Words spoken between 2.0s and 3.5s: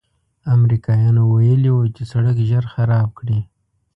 سړک ژر خراب کړي.